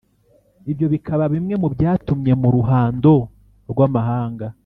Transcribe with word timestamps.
Ibyo 0.71 0.87
bikaba 0.93 1.23
bimwe 1.33 1.55
mu 1.61 1.67
byatumye 1.73 2.33
mu 2.41 2.47
ruhando 2.55 3.11
rw’amahanga 3.71 4.47